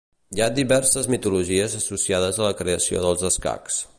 Hi 0.37 0.39
ha 0.43 0.45
diverses 0.59 1.09
mitologies 1.15 1.77
associades 1.81 2.41
a 2.41 2.47
la 2.47 2.57
creació 2.65 3.07
dels 3.07 3.29
escacs. 3.33 3.81